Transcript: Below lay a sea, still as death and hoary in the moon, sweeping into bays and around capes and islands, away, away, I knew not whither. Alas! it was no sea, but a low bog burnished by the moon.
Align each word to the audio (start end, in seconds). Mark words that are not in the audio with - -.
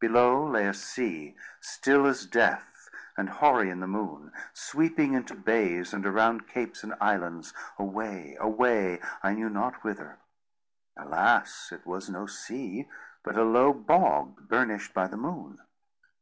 Below 0.00 0.48
lay 0.48 0.66
a 0.68 0.72
sea, 0.72 1.36
still 1.60 2.06
as 2.06 2.24
death 2.24 2.88
and 3.14 3.28
hoary 3.28 3.68
in 3.68 3.80
the 3.80 3.86
moon, 3.86 4.32
sweeping 4.54 5.12
into 5.12 5.34
bays 5.34 5.92
and 5.92 6.06
around 6.06 6.48
capes 6.48 6.82
and 6.82 6.94
islands, 6.98 7.52
away, 7.78 8.38
away, 8.40 9.02
I 9.22 9.34
knew 9.34 9.50
not 9.50 9.84
whither. 9.84 10.16
Alas! 10.96 11.68
it 11.72 11.86
was 11.86 12.08
no 12.08 12.24
sea, 12.24 12.88
but 13.22 13.36
a 13.36 13.44
low 13.44 13.74
bog 13.74 14.48
burnished 14.48 14.94
by 14.94 15.08
the 15.08 15.18
moon. 15.18 15.58